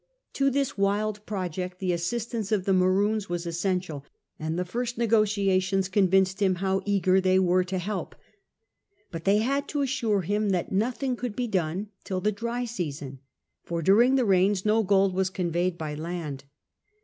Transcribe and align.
To 0.33 0.49
this 0.49 0.79
wild 0.79 1.23
project 1.27 1.77
the 1.77 1.91
assistance 1.93 2.51
of 2.51 2.65
the 2.65 2.73
Maroons 2.73 3.29
was 3.29 3.45
essentia], 3.45 4.01
and 4.39 4.57
the 4.57 4.65
first 4.65 4.97
negotiations 4.97 5.87
convinced 5.89 6.41
him 6.41 6.55
how 6.55 6.81
eager 6.85 7.21
they 7.21 7.37
were 7.37 7.63
to 7.65 7.77
help. 7.77 8.15
But 9.11 9.25
they 9.25 9.37
had 9.37 9.67
to 9.67 9.83
assure 9.83 10.21
him 10.21 10.49
that 10.49 10.71
nothing 10.71 11.15
could, 11.15 11.35
be 11.35 11.45
done 11.45 11.89
till 12.03 12.19
the 12.19 12.31
dry 12.31 12.65
season, 12.65 13.19
for 13.63 13.83
during 13.83 14.15
the 14.15 14.25
rains 14.25 14.65
no 14.65 14.81
gold 14.81 15.13
was 15.13 15.29
conveyed 15.29 15.77
by 15.77 15.93
land. 15.93 16.45